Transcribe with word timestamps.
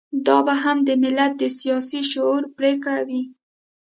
دا 0.25 0.37
به 0.45 0.53
هم 0.63 0.77
د 0.87 0.89
ملت 1.03 1.31
د 1.37 1.43
سياسي 1.59 1.99
شعور 2.11 2.41
پرېکړه 2.57 2.99
وي. 3.07 3.21